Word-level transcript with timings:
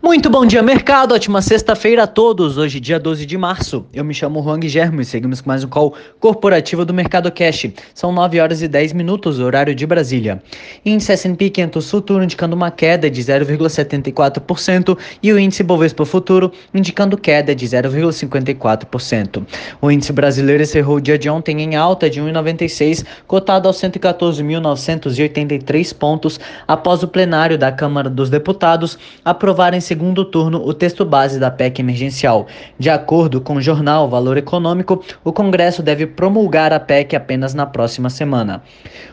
Muito 0.00 0.30
bom 0.30 0.46
dia, 0.46 0.62
mercado. 0.62 1.12
Ótima 1.12 1.42
sexta-feira 1.42 2.04
a 2.04 2.06
todos. 2.06 2.56
Hoje, 2.56 2.78
dia 2.78 3.00
12 3.00 3.26
de 3.26 3.36
março. 3.36 3.84
Eu 3.92 4.04
me 4.04 4.14
chamo 4.14 4.40
Juan 4.40 4.60
Guilherme 4.60 5.02
e 5.02 5.04
seguimos 5.04 5.40
com 5.40 5.50
mais 5.50 5.64
um 5.64 5.68
call 5.68 5.92
corporativo 6.20 6.84
do 6.84 6.94
Mercado 6.94 7.32
Cash. 7.32 7.66
São 7.92 8.12
9 8.12 8.38
horas 8.38 8.62
e 8.62 8.68
10 8.68 8.92
minutos, 8.92 9.40
horário 9.40 9.74
de 9.74 9.84
Brasília. 9.84 10.40
Índice 10.86 11.10
S&P 11.10 11.50
500 11.50 11.90
Futuro 11.90 12.22
indicando 12.22 12.54
uma 12.54 12.70
queda 12.70 13.10
de 13.10 13.20
0,74% 13.20 14.96
e 15.20 15.32
o 15.32 15.38
índice 15.38 15.64
Bovespa 15.64 16.06
Futuro 16.06 16.52
indicando 16.72 17.18
queda 17.18 17.52
de 17.52 17.66
0,54%. 17.66 19.44
O 19.82 19.90
índice 19.90 20.12
brasileiro 20.12 20.62
encerrou 20.62 20.98
o 20.98 21.00
dia 21.00 21.18
de 21.18 21.28
ontem 21.28 21.60
em 21.60 21.74
alta 21.74 22.08
de 22.08 22.20
1,96, 22.20 23.04
cotado 23.26 23.66
aos 23.66 23.78
114.983 23.78 25.92
pontos, 25.92 26.38
após 26.68 27.02
o 27.02 27.08
plenário 27.08 27.58
da 27.58 27.72
Câmara 27.72 28.08
dos 28.08 28.30
Deputados 28.30 28.96
aprovar 29.24 29.74
em 29.74 29.87
segundo 29.88 30.22
turno 30.22 30.62
o 30.62 30.74
texto 30.74 31.02
base 31.02 31.40
da 31.40 31.50
PEC 31.50 31.80
emergencial. 31.80 32.46
De 32.78 32.90
acordo 32.90 33.40
com 33.40 33.54
o 33.54 33.62
jornal 33.62 34.06
Valor 34.06 34.36
Econômico, 34.36 35.02
o 35.24 35.32
Congresso 35.32 35.82
deve 35.82 36.06
promulgar 36.06 36.74
a 36.74 36.78
PEC 36.78 37.16
apenas 37.16 37.54
na 37.54 37.64
próxima 37.64 38.10
semana. 38.10 38.62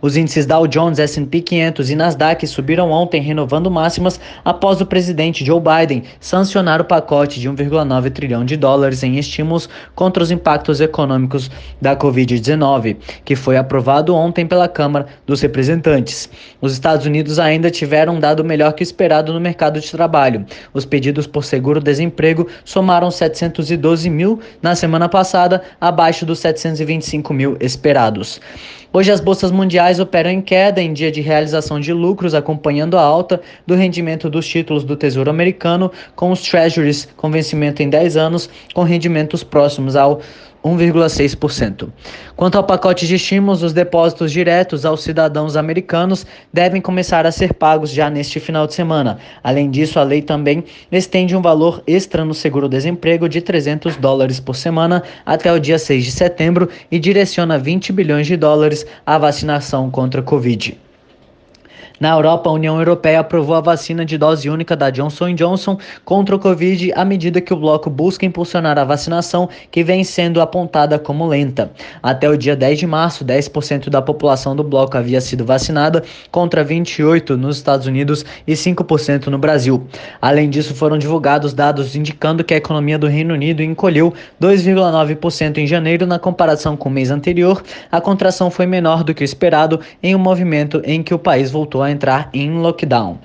Os 0.00 0.16
índices 0.16 0.46
Dow 0.46 0.68
Jones, 0.68 1.00
S&P 1.00 1.40
500 1.40 1.90
e 1.90 1.96
Nasdaq 1.96 2.46
subiram 2.46 2.90
ontem, 2.92 3.20
renovando 3.20 3.68
máximas 3.68 4.20
após 4.44 4.80
o 4.80 4.86
presidente 4.86 5.44
Joe 5.44 5.60
Biden 5.60 6.04
sancionar 6.20 6.80
o 6.80 6.84
pacote 6.84 7.40
de 7.40 7.50
1,9 7.50 8.10
trilhão 8.12 8.44
de 8.44 8.56
dólares 8.56 9.02
em 9.02 9.18
estímulos 9.18 9.68
contra 9.96 10.22
os 10.22 10.30
impactos 10.30 10.80
econômicos 10.80 11.50
da 11.82 11.96
Covid-19, 11.96 12.96
que 13.24 13.34
foi 13.34 13.56
aprovado 13.56 14.14
ontem 14.14 14.46
pela 14.46 14.68
Câmara 14.68 15.06
dos 15.26 15.40
Representantes. 15.40 16.30
Os 16.60 16.72
Estados 16.72 17.06
Unidos 17.06 17.40
ainda 17.40 17.72
tiveram 17.72 18.14
um 18.14 18.20
dado 18.20 18.44
melhor 18.44 18.72
que 18.72 18.84
esperado 18.84 19.32
no 19.32 19.40
mercado 19.40 19.80
de 19.80 19.90
trabalho. 19.90 20.46
Os 20.72 20.84
pedidos 20.84 21.26
por 21.26 21.44
seguro-desemprego 21.44 22.46
somaram 22.64 23.10
712 23.10 24.08
mil 24.10 24.40
na 24.62 24.74
semana 24.74 25.08
passada, 25.08 25.62
abaixo 25.80 26.26
dos 26.26 26.38
725 26.38 27.32
mil 27.32 27.56
esperados. 27.60 28.40
Hoje 28.92 29.12
as 29.12 29.20
bolsas 29.20 29.52
mundiais 29.52 30.00
operam 30.00 30.30
em 30.30 30.40
queda 30.40 30.82
em 30.82 30.92
dia 30.92 31.12
de 31.12 31.20
realização 31.20 31.78
de 31.78 31.92
lucros, 31.92 32.34
acompanhando 32.34 32.98
a 32.98 33.02
alta 33.02 33.40
do 33.64 33.76
rendimento 33.76 34.28
dos 34.28 34.48
títulos 34.48 34.82
do 34.82 34.96
Tesouro 34.96 35.30
Americano, 35.30 35.92
com 36.16 36.32
os 36.32 36.42
Treasuries 36.42 37.08
com 37.16 37.30
vencimento 37.30 37.84
em 37.84 37.88
10 37.88 38.16
anos, 38.16 38.50
com 38.74 38.82
rendimentos 38.82 39.44
próximos 39.44 39.94
ao 39.94 40.20
1,6%. 40.64 41.88
Quanto 42.36 42.56
ao 42.56 42.64
pacote 42.64 43.06
de 43.06 43.14
estímulos, 43.14 43.62
os 43.62 43.72
depósitos 43.72 44.30
diretos 44.32 44.84
aos 44.84 45.02
cidadãos 45.02 45.56
americanos 45.56 46.26
devem 46.52 46.80
começar 46.80 47.26
a 47.26 47.32
ser 47.32 47.54
pagos 47.54 47.90
já 47.90 48.10
neste 48.10 48.38
final 48.40 48.66
de 48.66 48.74
semana. 48.74 49.18
Além 49.42 49.70
disso, 49.70 49.98
a 49.98 50.02
lei 50.02 50.22
também 50.22 50.64
estende 50.90 51.36
um 51.36 51.42
valor 51.42 51.82
extra 51.86 52.24
no 52.24 52.34
seguro-desemprego 52.34 53.28
de 53.28 53.40
300 53.40 53.96
dólares 53.96 54.40
por 54.40 54.56
semana 54.56 55.02
até 55.24 55.52
o 55.52 55.58
dia 55.58 55.78
6 55.78 56.04
de 56.04 56.12
setembro 56.12 56.68
e 56.90 56.98
direciona 56.98 57.58
20 57.58 57.92
bilhões 57.92 58.26
de 58.26 58.36
dólares 58.36 58.86
à 59.06 59.18
vacinação 59.18 59.90
contra 59.90 60.20
a 60.20 60.24
Covid. 60.24 60.89
Na 61.98 62.10
Europa, 62.10 62.48
a 62.48 62.52
União 62.52 62.78
Europeia 62.78 63.20
aprovou 63.20 63.54
a 63.54 63.60
vacina 63.60 64.04
de 64.04 64.16
dose 64.16 64.48
única 64.48 64.74
da 64.74 64.90
Johnson 64.90 65.34
Johnson 65.34 65.78
contra 66.04 66.34
o 66.34 66.38
Covid 66.38 66.92
à 66.94 67.04
medida 67.04 67.40
que 67.40 67.52
o 67.52 67.56
bloco 67.56 67.90
busca 67.90 68.24
impulsionar 68.24 68.78
a 68.78 68.84
vacinação, 68.84 69.48
que 69.70 69.84
vem 69.84 70.02
sendo 70.02 70.40
apontada 70.40 70.98
como 70.98 71.26
lenta. 71.26 71.70
Até 72.02 72.28
o 72.28 72.36
dia 72.36 72.56
10 72.56 72.78
de 72.78 72.86
março, 72.86 73.24
10% 73.24 73.88
da 73.88 74.00
população 74.00 74.56
do 74.56 74.64
bloco 74.64 74.96
havia 74.96 75.20
sido 75.20 75.44
vacinada, 75.44 76.02
contra 76.30 76.64
28% 76.64 77.36
nos 77.36 77.56
Estados 77.56 77.86
Unidos 77.86 78.24
e 78.46 78.52
5% 78.52 79.26
no 79.26 79.38
Brasil. 79.38 79.86
Além 80.20 80.48
disso, 80.48 80.74
foram 80.74 80.98
divulgados 80.98 81.52
dados 81.52 81.94
indicando 81.94 82.42
que 82.42 82.54
a 82.54 82.56
economia 82.56 82.98
do 82.98 83.06
Reino 83.06 83.34
Unido 83.34 83.62
encolheu 83.62 84.12
2,9% 84.40 85.58
em 85.58 85.66
janeiro 85.66 86.06
na 86.06 86.18
comparação 86.18 86.76
com 86.76 86.88
o 86.88 86.92
mês 86.92 87.10
anterior. 87.10 87.62
A 87.90 88.00
contração 88.00 88.50
foi 88.50 88.66
menor 88.66 89.04
do 89.04 89.14
que 89.14 89.22
o 89.22 89.24
esperado 89.24 89.80
em 90.02 90.14
um 90.14 90.18
movimento 90.18 90.80
em 90.84 91.02
que 91.02 91.14
o 91.14 91.18
país 91.18 91.50
voltou 91.50 91.69
a 91.78 91.90
entrar 91.90 92.30
em 92.32 92.58
lockdown. 92.58 93.18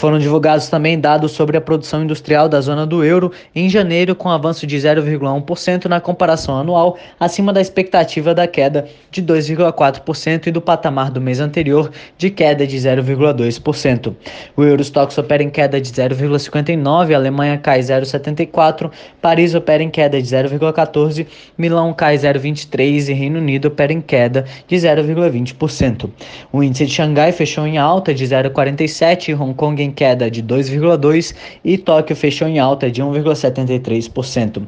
Foram 0.00 0.18
divulgados 0.18 0.66
também 0.68 0.98
dados 0.98 1.32
sobre 1.32 1.58
a 1.58 1.60
produção 1.60 2.02
industrial 2.02 2.48
da 2.48 2.58
zona 2.62 2.86
do 2.86 3.04
euro 3.04 3.30
em 3.54 3.68
janeiro, 3.68 4.14
com 4.14 4.30
avanço 4.30 4.66
de 4.66 4.74
0,1% 4.74 5.84
na 5.84 6.00
comparação 6.00 6.56
anual, 6.56 6.96
acima 7.20 7.52
da 7.52 7.60
expectativa 7.60 8.34
da 8.34 8.46
queda 8.46 8.88
de 9.10 9.22
2,4% 9.22 10.46
e 10.46 10.50
do 10.50 10.62
patamar 10.62 11.10
do 11.10 11.20
mês 11.20 11.38
anterior, 11.38 11.90
de 12.16 12.30
queda 12.30 12.66
de 12.66 12.78
0,2%. 12.78 14.14
O 14.56 14.62
Eurostox 14.62 15.18
opera 15.18 15.42
em 15.42 15.50
queda 15.50 15.78
de 15.78 15.92
0,59%, 15.92 17.14
Alemanha 17.14 17.58
cai 17.58 17.80
0,74%, 17.80 18.90
Paris 19.20 19.54
opera 19.54 19.82
em 19.82 19.90
queda 19.90 20.18
de 20.18 20.26
0,14%, 20.26 21.26
Milão 21.58 21.92
cai 21.92 22.16
0,23% 22.16 23.10
e 23.10 23.12
Reino 23.12 23.38
Unido 23.38 23.68
opera 23.68 23.92
em 23.92 24.00
queda 24.00 24.46
de 24.66 24.76
0,20%. 24.76 26.08
O 26.50 26.62
índice 26.62 26.86
de 26.86 26.94
Xangai 26.94 27.32
fechou 27.32 27.66
em 27.66 27.76
alta 27.76 28.14
de 28.14 28.24
0,47% 28.24 29.28
e 29.28 29.34
Hong 29.34 29.52
Kong 29.52 29.82
em 29.82 29.89
em 29.90 29.92
queda 29.92 30.30
de 30.30 30.42
2,2% 30.42 31.34
e 31.64 31.76
Tóquio 31.76 32.16
fechou 32.16 32.48
em 32.48 32.58
alta 32.58 32.90
de 32.90 33.02
1,73%. 33.02 34.62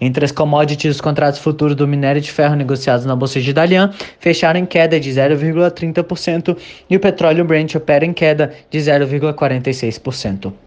Entre 0.00 0.24
as 0.24 0.30
commodities, 0.30 0.96
os 0.96 1.00
contratos 1.00 1.40
futuros 1.40 1.74
do 1.74 1.88
minério 1.88 2.20
de 2.20 2.30
ferro 2.30 2.54
negociados 2.54 3.06
na 3.06 3.16
Bolsa 3.16 3.40
de 3.40 3.52
Dalian 3.52 3.92
fecharam 4.20 4.60
em 4.60 4.66
queda 4.66 5.00
de 5.00 5.10
0,30% 5.10 6.56
e 6.88 6.96
o 6.96 7.00
petróleo 7.00 7.44
Brent 7.44 7.74
opera 7.74 8.04
em 8.04 8.12
queda 8.12 8.52
de 8.70 8.78
0,46%. 8.78 10.65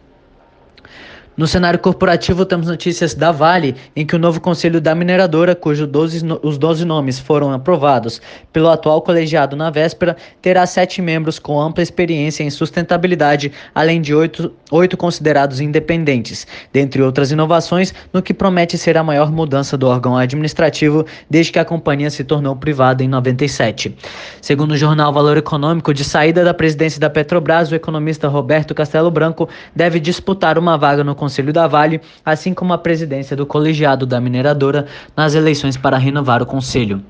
No 1.37 1.47
cenário 1.47 1.79
corporativo, 1.79 2.45
temos 2.45 2.67
notícias 2.67 3.15
da 3.15 3.31
Vale, 3.31 3.73
em 3.95 4.05
que 4.05 4.13
o 4.13 4.19
novo 4.19 4.41
conselho 4.41 4.81
da 4.81 4.93
mineradora, 4.93 5.55
cujos 5.55 5.87
12, 5.87 6.21
os 6.43 6.57
12 6.57 6.83
nomes 6.83 7.17
foram 7.17 7.53
aprovados 7.53 8.21
pelo 8.51 8.67
atual 8.67 9.01
colegiado 9.01 9.55
na 9.55 9.69
véspera, 9.69 10.17
terá 10.41 10.65
sete 10.65 11.01
membros 11.01 11.39
com 11.39 11.57
ampla 11.57 11.81
experiência 11.81 12.43
em 12.43 12.49
sustentabilidade, 12.49 13.53
além 13.73 14.01
de 14.01 14.13
oito, 14.13 14.51
oito 14.69 14.97
considerados 14.97 15.61
independentes, 15.61 16.45
dentre 16.73 17.01
outras 17.01 17.31
inovações, 17.31 17.93
no 18.11 18.21
que 18.21 18.33
promete 18.33 18.77
ser 18.77 18.97
a 18.97 19.03
maior 19.03 19.31
mudança 19.31 19.77
do 19.77 19.87
órgão 19.87 20.17
administrativo 20.17 21.05
desde 21.29 21.53
que 21.53 21.59
a 21.59 21.63
companhia 21.63 22.09
se 22.09 22.25
tornou 22.25 22.53
privada 22.53 23.01
em 23.01 23.07
97. 23.07 23.95
Segundo 24.41 24.71
o 24.71 24.77
jornal 24.77 25.13
Valor 25.13 25.37
Econômico, 25.37 25.93
de 25.93 26.03
saída 26.03 26.43
da 26.43 26.53
presidência 26.53 26.99
da 26.99 27.09
Petrobras, 27.09 27.71
o 27.71 27.75
economista 27.75 28.27
Roberto 28.27 28.75
Castelo 28.75 29.09
Branco 29.09 29.47
deve 29.73 30.01
disputar 30.01 30.57
uma 30.57 30.77
vaga 30.77 31.01
no 31.01 31.15
Conselho 31.15 31.28
da 31.53 31.67
Vale, 31.67 32.01
assim 32.25 32.53
como 32.53 32.73
a 32.73 32.77
presidência 32.77 33.35
do 33.35 33.45
colegiado 33.45 34.05
da 34.05 34.19
mineradora 34.19 34.85
nas 35.15 35.35
eleições 35.35 35.77
para 35.77 35.97
renovar 35.97 36.41
o 36.41 36.45
conselho. 36.45 37.01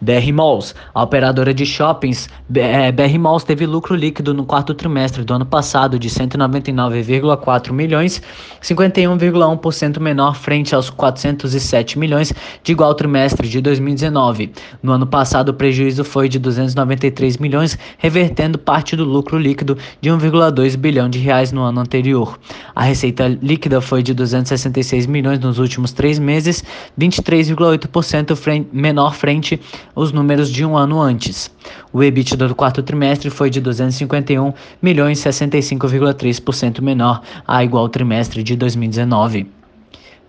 BR 0.00 0.32
Malls, 0.32 0.74
a 0.94 1.02
operadora 1.02 1.52
de 1.52 1.66
shoppings, 1.66 2.28
BR 2.48 2.60
é, 2.60 3.18
Malls 3.18 3.44
teve 3.44 3.66
lucro 3.66 3.94
líquido 3.94 4.32
no 4.32 4.44
quarto 4.44 4.72
trimestre 4.74 5.24
do 5.24 5.34
ano 5.34 5.44
passado 5.44 5.98
de 5.98 6.08
199,4 6.08 7.72
milhões, 7.72 8.22
51,1% 8.62 9.98
menor 9.98 10.36
frente 10.36 10.74
aos 10.74 10.88
407 10.90 11.98
milhões 11.98 12.32
de 12.62 12.72
igual 12.72 12.94
trimestre 12.94 13.48
de 13.48 13.60
2019. 13.60 14.52
No 14.82 14.92
ano 14.92 15.06
passado, 15.06 15.50
o 15.50 15.54
prejuízo 15.54 16.04
foi 16.04 16.28
de 16.28 16.38
293 16.38 17.36
milhões, 17.38 17.78
revertendo 17.98 18.58
parte 18.58 18.94
do 18.94 19.04
lucro 19.04 19.38
líquido 19.38 19.76
de 20.00 20.10
1,2 20.10 20.76
bilhão 20.76 21.08
de 21.08 21.18
reais 21.18 21.52
no 21.52 21.62
ano 21.62 21.80
anterior. 21.80 22.38
A 22.74 22.84
receita 22.84 23.26
líquida 23.42 23.80
foi 23.80 24.02
de 24.02 24.14
266 24.14 25.06
milhões 25.06 25.38
nos 25.40 25.58
últimos 25.58 25.92
três 25.92 26.18
meses, 26.18 26.62
23,8% 26.98 28.66
menor 28.72 29.14
frente 29.14 29.60
os 29.98 30.12
números 30.12 30.48
de 30.48 30.64
um 30.64 30.76
ano 30.76 31.00
antes. 31.00 31.50
O 31.92 32.04
EBITDA 32.04 32.46
do 32.46 32.54
quarto 32.54 32.84
trimestre 32.84 33.30
foi 33.30 33.50
de 33.50 33.60
251 33.60 34.52
milhões, 34.80 35.18
65,3% 35.18 36.80
menor 36.80 37.20
a 37.44 37.64
igual 37.64 37.88
trimestre 37.88 38.44
de 38.44 38.54
2019. 38.54 39.57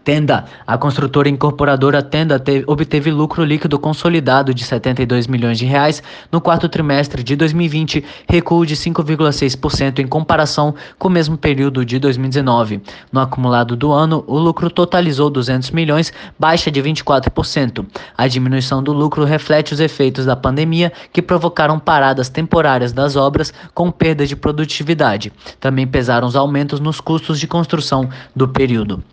Tenda. 0.10 0.46
A 0.66 0.76
construtora 0.76 1.30
incorporadora 1.30 2.02
Tenda 2.02 2.40
teve, 2.40 2.64
obteve 2.66 3.12
lucro 3.12 3.44
líquido 3.44 3.78
consolidado 3.78 4.56
de 4.56 4.64
72 4.64 5.28
milhões 5.28 5.60
de 5.60 5.68
reais 5.68 6.02
no 6.32 6.42
quarto 6.42 6.68
trimestre 6.68 7.22
de 7.22 7.36
2020, 7.36 8.04
recuo 8.28 8.66
de 8.66 8.76
5,6% 8.76 10.00
em 10.00 10.08
comparação 10.08 10.74
com 10.98 11.10
o 11.10 11.12
mesmo 11.12 11.38
período 11.38 11.86
de 11.86 12.00
2019. 12.00 12.82
No 13.12 13.20
acumulado 13.20 13.76
do 13.76 13.92
ano, 13.92 14.24
o 14.26 14.40
lucro 14.40 14.72
totalizou 14.72 15.30
200 15.30 15.70
milhões, 15.70 16.12
baixa 16.40 16.72
de 16.72 16.82
24%. 16.82 17.86
A 18.18 18.28
diminuição 18.28 18.82
do 18.82 18.92
lucro 18.92 19.24
reflete 19.26 19.76
os 19.76 19.80
efeitos 19.80 20.26
da 20.26 20.36
pandemia 20.36 20.92
que 21.14 21.22
provocaram 21.22 21.78
paradas 21.78 22.30
temporárias 22.30 22.92
das 22.92 23.16
obras 23.16 23.54
com 23.76 23.92
perda 23.92 24.26
de 24.26 24.36
produtividade. 24.36 25.32
Também 25.60 25.86
pesaram 25.86 26.28
os 26.28 26.36
aumentos 26.36 26.80
nos 26.80 27.00
custos 27.00 27.40
de 27.40 27.46
construção 27.46 28.10
do 28.36 28.48
período. 28.48 29.04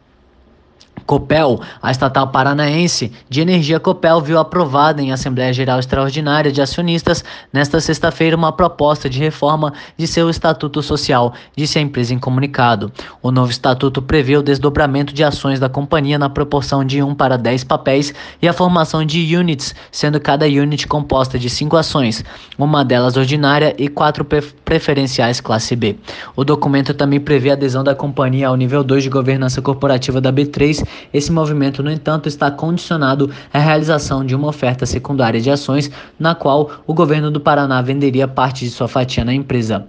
Copel, 1.07 1.61
a 1.81 1.91
estatal 1.91 2.29
paranaense 2.29 3.13
de 3.29 3.41
energia 3.41 3.79
Copel 3.79 4.21
viu 4.21 4.39
aprovada 4.39 5.01
em 5.01 5.13
Assembleia 5.13 5.53
Geral 5.53 5.79
Extraordinária 5.79 6.51
de 6.51 6.61
Acionistas 6.61 7.25
nesta 7.53 7.81
sexta-feira 7.81 8.37
uma 8.37 8.53
proposta 8.53 9.09
de 9.09 9.21
reforma 9.21 9.73
de 9.97 10.07
seu 10.07 10.29
estatuto 10.29 10.83
social, 10.83 11.33
disse 11.57 11.79
a 11.79 11.83
empresa 11.83 12.13
em 12.13 12.19
comunicado. 12.19 12.93
O 13.23 13.31
novo 13.31 13.51
estatuto 13.51 14.03
prevê 14.03 14.37
o 14.37 14.43
desdobramento 14.43 15.15
de 15.15 15.23
ações 15.23 15.61
da 15.61 15.69
companhia 15.69 16.19
na 16.19 16.29
proporção 16.29 16.85
de 16.85 17.03
1 17.03 17.15
para 17.15 17.39
10 17.39 17.65
papéis 17.65 18.13
e 18.43 18.49
a 18.49 18.53
formação 18.53 19.05
de 19.05 19.37
units, 19.37 19.75
sendo 19.93 20.21
cada 20.21 20.47
unit 20.47 20.89
composta 20.89 21.39
de 21.39 21.49
5 21.49 21.77
ações, 21.77 22.25
uma 22.59 22.85
delas 22.85 23.17
ordinária 23.17 23.75
e 23.79 23.89
quatro 23.89 24.25
preferenciais 24.65 25.41
classe 25.41 25.77
B. 25.77 25.97
O 26.35 26.45
documento 26.45 26.93
também 26.93 27.21
prevê 27.21 27.51
a 27.51 27.53
adesão 27.53 27.85
da 27.85 27.95
companhia 27.95 28.49
ao 28.49 28.57
nível 28.57 28.83
2 28.83 29.05
de 29.05 29.09
governança 29.09 29.63
corporativa 29.63 30.21
da 30.21 30.33
B3 30.33 30.85
esse 31.13 31.33
movimento, 31.33 31.83
no 31.83 31.91
entanto, 31.91 32.29
está 32.29 32.51
condicionado 32.51 33.31
à 33.53 33.59
realização 33.59 34.25
de 34.25 34.35
uma 34.35 34.49
oferta 34.49 34.87
secundária 34.87 35.41
de 35.41 35.51
ações, 35.51 35.91
na 36.19 36.35
qual 36.35 36.71
o 36.87 36.95
governo 36.95 37.31
do 37.31 37.41
Paraná 37.41 37.81
venderia 37.83 38.29
parte 38.29 38.65
de 38.65 38.71
sua 38.71 38.89
fatia 38.89 39.25
na 39.25 39.35
empresa. 39.35 39.87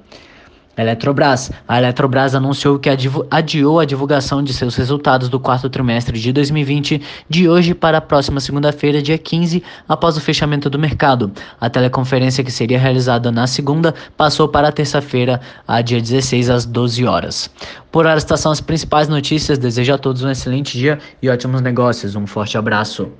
Eletrobras. 0.77 1.51
A 1.67 1.77
Eletrobras 1.79 2.35
anunciou 2.35 2.77
que 2.77 2.89
adiou 3.31 3.79
a 3.79 3.85
divulgação 3.85 4.43
de 4.43 4.53
seus 4.53 4.75
resultados 4.75 5.27
do 5.27 5.39
quarto 5.39 5.69
trimestre 5.69 6.19
de 6.19 6.31
2020 6.31 7.01
de 7.27 7.49
hoje 7.49 7.73
para 7.73 7.97
a 7.97 8.01
próxima 8.01 8.39
segunda-feira, 8.39 9.01
dia 9.01 9.17
15, 9.17 9.63
após 9.89 10.15
o 10.15 10.21
fechamento 10.21 10.69
do 10.69 10.77
mercado. 10.77 11.31
A 11.59 11.69
teleconferência 11.69 12.43
que 12.43 12.51
seria 12.51 12.79
realizada 12.79 13.31
na 13.31 13.47
segunda 13.47 13.95
passou 14.15 14.47
para 14.47 14.67
a 14.67 14.71
terça-feira, 14.71 15.41
a 15.67 15.81
dia 15.81 15.99
16 15.99 16.49
às 16.49 16.65
12 16.65 17.05
horas. 17.05 17.49
Por 17.91 18.05
hora, 18.05 18.17
estas 18.17 18.39
são 18.39 18.51
as 18.51 18.61
principais 18.61 19.07
notícias. 19.07 19.57
Desejo 19.57 19.93
a 19.93 19.97
todos 19.97 20.23
um 20.23 20.29
excelente 20.29 20.77
dia 20.77 20.99
e 21.21 21.29
ótimos 21.29 21.61
negócios. 21.61 22.15
Um 22.15 22.27
forte 22.27 22.57
abraço. 22.57 23.11